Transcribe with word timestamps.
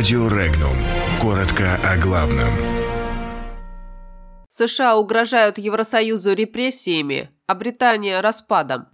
Радио 0.00 0.28
Регнум. 0.28 0.78
Коротко 1.20 1.78
о 1.84 1.98
главном. 1.98 2.48
США 4.48 4.96
угрожают 4.96 5.58
Евросоюзу 5.58 6.32
репрессиями, 6.32 7.28
а 7.46 7.54
Британия– 7.54 8.18
распадом. 8.22 8.86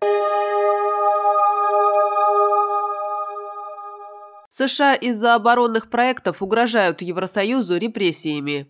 США 4.49 4.95
из-за 4.95 5.37
оборонных 5.37 5.91
проектов 5.91 6.43
угрожают 6.43 7.03
Евросоюзу 7.03 7.77
репрессиями. 7.77 8.69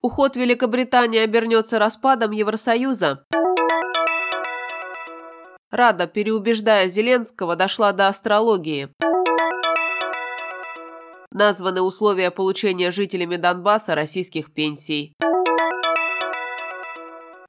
Уход 0.00 0.36
Великобритании 0.36 1.18
обернется 1.18 1.80
распадом 1.80 2.30
Евросоюза. 2.30 3.26
Рада, 5.72 6.06
переубеждая 6.06 6.86
Зеленского, 6.86 7.56
дошла 7.56 7.90
до 7.90 8.06
астрологии. 8.06 8.90
Названы 11.32 11.82
условия 11.82 12.30
получения 12.30 12.90
жителями 12.90 13.36
Донбасса 13.36 13.94
российских 13.94 14.52
пенсий. 14.52 15.12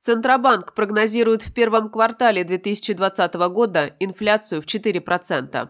Центробанк 0.02 0.73
прогнозирует 0.73 1.43
в 1.43 1.53
первом 1.53 1.89
квартале 1.89 2.43
2020 2.43 3.33
года 3.52 3.95
инфляцию 3.99 4.61
в 4.61 4.65
4%. 4.65 5.69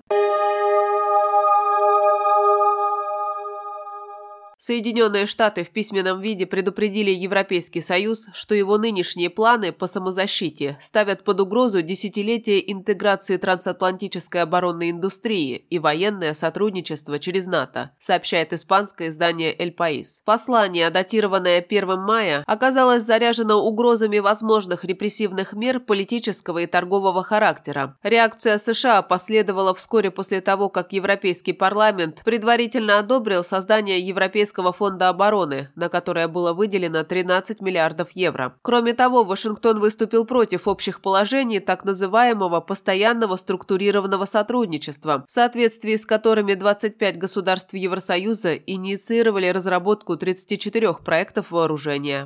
Соединенные 4.62 5.26
Штаты 5.26 5.64
в 5.64 5.70
письменном 5.70 6.20
виде 6.20 6.46
предупредили 6.46 7.12
Европейский 7.12 7.80
Союз, 7.80 8.28
что 8.34 8.54
его 8.54 8.78
нынешние 8.78 9.30
планы 9.30 9.72
по 9.72 9.88
самозащите 9.88 10.78
ставят 10.82 11.24
под 11.24 11.40
угрозу 11.40 11.82
десятилетие 11.82 12.70
интеграции 12.70 13.38
трансатлантической 13.38 14.42
оборонной 14.42 14.92
индустрии 14.92 15.66
и 15.70 15.80
военное 15.80 16.34
сотрудничество 16.34 17.20
через 17.20 17.46
НАТО, 17.46 17.92
сообщает 18.00 18.52
испанское 18.52 19.08
издание 19.08 19.56
«Эль 19.58 19.72
Паис». 19.72 20.22
Послание, 20.26 20.90
датированное 20.90 21.66
1 21.66 21.98
мая, 21.98 22.44
оказалось 22.46 23.04
заряжено 23.04 23.64
угрозами 23.66 24.20
возможных 24.20 24.84
репрессивных 24.84 25.54
мер 25.54 25.80
политического 25.80 26.58
и 26.58 26.66
торгового 26.66 27.24
характера. 27.24 27.98
Реакция 28.04 28.60
США 28.60 29.04
последовала 29.04 29.74
вскоре 29.74 30.12
после 30.12 30.42
того, 30.42 30.68
как 30.68 30.92
Европейский 30.92 31.54
парламент 31.54 32.24
предварительно 32.26 33.00
одобрил 33.00 33.46
создание 33.46 34.02
Европейского 34.02 34.49
Европейского 34.50 34.74
фонда 34.74 35.10
обороны, 35.10 35.70
на 35.76 35.90
которое 35.90 36.28
было 36.28 36.54
выделено 36.54 37.04
13 37.04 37.62
миллиардов 37.62 38.12
евро. 38.16 38.56
Кроме 38.64 38.94
того, 38.94 39.24
Вашингтон 39.24 39.80
выступил 39.80 40.26
против 40.26 40.68
общих 40.68 41.02
положений 41.02 41.60
так 41.60 41.86
называемого 41.86 42.60
постоянного 42.60 43.36
структурированного 43.36 44.26
сотрудничества, 44.26 45.24
в 45.28 45.30
соответствии 45.30 45.96
с 45.96 46.06
которыми 46.06 46.56
25 46.56 47.20
государств 47.20 47.76
Евросоюза 47.76 48.56
инициировали 48.56 49.48
разработку 49.50 50.18
34 50.18 50.94
проектов 51.06 51.52
вооружения. 51.52 52.26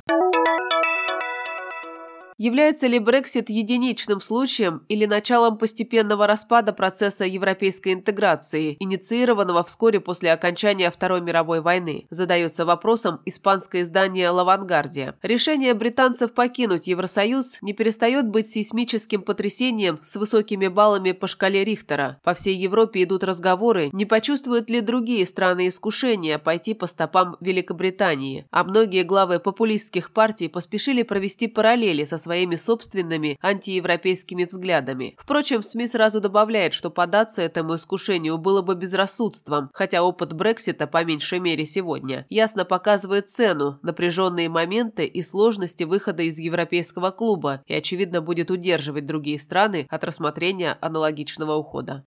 Является 2.36 2.88
ли 2.88 2.98
Брексит 2.98 3.48
единичным 3.48 4.20
случаем 4.20 4.82
или 4.88 5.06
началом 5.06 5.56
постепенного 5.56 6.26
распада 6.26 6.72
процесса 6.72 7.24
европейской 7.24 7.92
интеграции, 7.92 8.76
инициированного 8.80 9.62
вскоре 9.62 10.00
после 10.00 10.32
окончания 10.32 10.90
Второй 10.90 11.20
мировой 11.20 11.60
войны? 11.60 12.08
Задается 12.10 12.64
вопросом 12.64 13.20
испанское 13.24 13.82
издание 13.82 14.30
«Лавангардия». 14.30 15.14
Решение 15.22 15.74
британцев 15.74 16.32
покинуть 16.32 16.88
Евросоюз 16.88 17.58
не 17.62 17.72
перестает 17.72 18.28
быть 18.28 18.50
сейсмическим 18.50 19.22
потрясением 19.22 20.00
с 20.02 20.16
высокими 20.16 20.66
баллами 20.66 21.12
по 21.12 21.28
шкале 21.28 21.62
Рихтера. 21.62 22.18
По 22.24 22.34
всей 22.34 22.56
Европе 22.56 23.04
идут 23.04 23.22
разговоры, 23.22 23.90
не 23.92 24.06
почувствуют 24.06 24.70
ли 24.70 24.80
другие 24.80 25.24
страны 25.24 25.68
искушения 25.68 26.38
пойти 26.38 26.74
по 26.74 26.88
стопам 26.88 27.36
Великобритании. 27.40 28.44
А 28.50 28.64
многие 28.64 29.04
главы 29.04 29.38
популистских 29.38 30.12
партий 30.12 30.48
поспешили 30.48 31.04
провести 31.04 31.46
параллели 31.46 32.04
со 32.04 32.23
своими 32.24 32.56
собственными 32.56 33.38
антиевропейскими 33.42 34.44
взглядами. 34.44 35.14
Впрочем, 35.18 35.62
СМИ 35.62 35.88
сразу 35.88 36.20
добавляет, 36.20 36.72
что 36.74 36.90
податься 36.90 37.42
этому 37.42 37.76
искушению 37.76 38.38
было 38.38 38.62
бы 38.62 38.74
безрассудством, 38.74 39.70
хотя 39.72 40.02
опыт 40.02 40.32
Брексита, 40.32 40.86
по 40.86 41.04
меньшей 41.04 41.38
мере 41.38 41.66
сегодня, 41.66 42.26
ясно 42.30 42.64
показывает 42.64 43.28
цену, 43.28 43.78
напряженные 43.82 44.48
моменты 44.48 45.04
и 45.04 45.22
сложности 45.22 45.84
выхода 45.84 46.22
из 46.22 46.38
Европейского 46.38 47.10
клуба 47.10 47.62
и, 47.66 47.74
очевидно, 47.74 48.22
будет 48.22 48.50
удерживать 48.50 49.06
другие 49.06 49.38
страны 49.38 49.86
от 49.90 50.02
рассмотрения 50.04 50.76
аналогичного 50.80 51.54
ухода. 51.54 52.04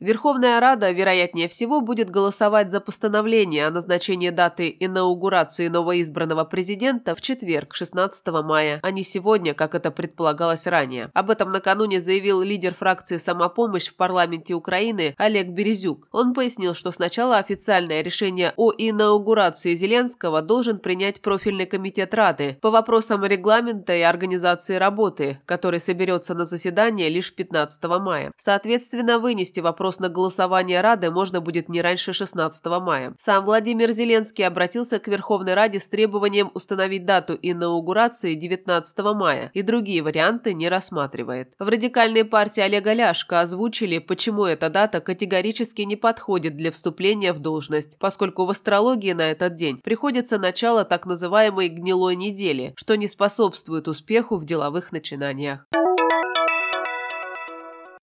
Верховная 0.00 0.58
Рада, 0.60 0.92
вероятнее 0.92 1.46
всего, 1.46 1.82
будет 1.82 2.08
голосовать 2.08 2.70
за 2.70 2.80
постановление 2.80 3.66
о 3.66 3.70
назначении 3.70 4.30
даты 4.30 4.74
инаугурации 4.80 5.68
новоизбранного 5.68 6.44
президента 6.44 7.14
в 7.14 7.20
четверг, 7.20 7.74
16 7.74 8.26
мая, 8.42 8.80
а 8.82 8.90
не 8.92 9.04
сегодня, 9.04 9.52
как 9.52 9.74
это 9.74 9.90
предполагалось 9.90 10.66
ранее. 10.66 11.10
Об 11.12 11.28
этом 11.28 11.50
накануне 11.50 12.00
заявил 12.00 12.40
лидер 12.40 12.74
фракции 12.74 13.18
«Самопомощь» 13.18 13.88
в 13.88 13.94
парламенте 13.96 14.54
Украины 14.54 15.14
Олег 15.18 15.48
Березюк. 15.48 16.08
Он 16.12 16.32
пояснил, 16.32 16.74
что 16.74 16.92
сначала 16.92 17.36
официальное 17.36 18.00
решение 18.00 18.54
о 18.56 18.72
инаугурации 18.74 19.74
Зеленского 19.74 20.40
должен 20.40 20.78
принять 20.78 21.20
профильный 21.20 21.66
комитет 21.66 22.14
Рады 22.14 22.56
по 22.62 22.70
вопросам 22.70 23.26
регламента 23.26 23.94
и 23.94 24.00
организации 24.00 24.76
работы, 24.76 25.40
который 25.44 25.78
соберется 25.78 26.32
на 26.32 26.46
заседание 26.46 27.10
лишь 27.10 27.34
15 27.34 27.84
мая. 28.00 28.32
Соответственно, 28.38 29.18
вынести 29.18 29.60
вопрос 29.60 29.89
вопрос 29.90 29.98
на 29.98 30.08
голосование 30.08 30.80
Рады 30.82 31.10
можно 31.10 31.40
будет 31.40 31.68
не 31.68 31.82
раньше 31.82 32.12
16 32.12 32.64
мая. 32.80 33.12
Сам 33.18 33.44
Владимир 33.44 33.90
Зеленский 33.90 34.46
обратился 34.46 35.00
к 35.00 35.08
Верховной 35.08 35.54
Раде 35.54 35.80
с 35.80 35.88
требованием 35.88 36.50
установить 36.54 37.04
дату 37.04 37.36
инаугурации 37.42 38.34
19 38.34 38.98
мая 39.14 39.50
и 39.52 39.62
другие 39.62 40.02
варианты 40.02 40.54
не 40.54 40.68
рассматривает. 40.68 41.54
В 41.58 41.68
радикальной 41.68 42.24
партии 42.24 42.60
Олега 42.60 42.92
Ляшко 42.92 43.40
озвучили, 43.40 43.98
почему 43.98 44.44
эта 44.44 44.70
дата 44.70 45.00
категорически 45.00 45.82
не 45.82 45.96
подходит 45.96 46.56
для 46.56 46.70
вступления 46.70 47.32
в 47.32 47.40
должность, 47.40 47.98
поскольку 47.98 48.44
в 48.44 48.50
астрологии 48.50 49.12
на 49.12 49.30
этот 49.30 49.54
день 49.54 49.80
приходится 49.82 50.38
начало 50.38 50.84
так 50.84 51.06
называемой 51.06 51.68
«гнилой 51.68 52.14
недели», 52.14 52.74
что 52.76 52.96
не 52.96 53.08
способствует 53.08 53.88
успеху 53.88 54.36
в 54.36 54.44
деловых 54.44 54.92
начинаниях. 54.92 55.66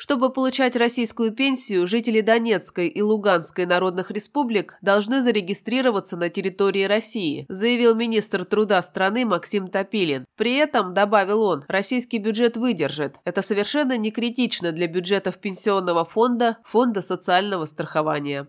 Чтобы 0.08 0.30
получать 0.30 0.78
российскую 0.78 1.34
пенсию, 1.34 1.86
жители 1.86 2.22
Донецкой 2.22 2.88
и 2.88 3.02
Луганской 3.02 3.66
народных 3.66 4.10
республик 4.10 4.78
должны 4.82 5.20
зарегистрироваться 5.20 6.16
на 6.16 6.30
территории 6.30 6.86
России, 6.86 7.46
заявил 7.50 7.94
министр 7.94 8.46
труда 8.46 8.82
страны 8.82 9.26
Максим 9.26 9.68
Топилин. 9.68 10.26
При 10.38 10.56
этом, 10.56 10.94
добавил 10.94 11.44
он, 11.44 11.66
российский 11.68 12.20
бюджет 12.20 12.56
выдержит. 12.56 13.18
Это 13.26 13.42
совершенно 13.42 13.98
не 13.98 14.12
критично 14.12 14.72
для 14.72 14.88
бюджетов 14.88 15.40
пенсионного 15.40 16.06
фонда, 16.06 16.56
фонда 16.64 17.02
социального 17.02 17.66
страхования. 17.66 18.48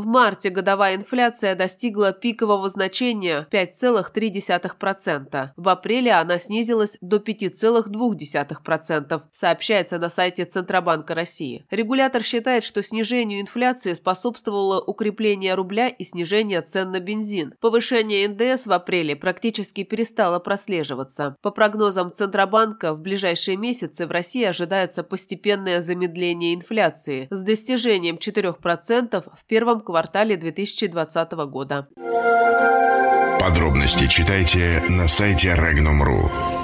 В 0.00 0.06
марте 0.06 0.48
годовая 0.48 0.96
инфляция 0.96 1.54
достигла 1.54 2.12
пикового 2.12 2.70
значения 2.70 3.46
5,3%. 3.50 5.48
В 5.54 5.68
апреле 5.68 6.12
она 6.12 6.38
снизилась 6.38 6.96
до 7.02 7.18
5,2%, 7.18 9.22
сообщается 9.30 9.98
на 9.98 10.08
сайте 10.08 10.46
Центробанка 10.46 11.14
России. 11.14 11.66
Регулятор 11.70 12.22
считает, 12.22 12.64
что 12.64 12.82
снижению 12.82 13.42
инфляции 13.42 13.92
способствовало 13.92 14.80
укрепление 14.80 15.52
рубля 15.52 15.88
и 15.88 16.02
снижение 16.02 16.62
цен 16.62 16.92
на 16.92 17.00
бензин. 17.00 17.52
Повышение 17.60 18.26
НДС 18.26 18.66
в 18.66 18.72
апреле 18.72 19.16
практически 19.16 19.82
перестало 19.82 20.38
прослеживаться. 20.38 21.36
По 21.42 21.50
прогнозам 21.50 22.10
Центробанка, 22.10 22.94
в 22.94 23.00
ближайшие 23.00 23.58
месяцы 23.58 24.06
в 24.06 24.10
России 24.10 24.44
ожидается 24.44 25.02
постепенное 25.02 25.82
замедление 25.82 26.54
инфляции 26.54 27.28
с 27.30 27.42
достижением 27.42 28.16
4% 28.16 29.24
в 29.30 29.44
первом 29.44 29.82
квартале 29.90 30.36
2020 30.36 31.32
года. 31.50 31.88
Подробности 33.40 34.06
читайте 34.06 34.82
на 34.88 35.08
сайте 35.08 35.48
Regnum.ru. 35.48 36.59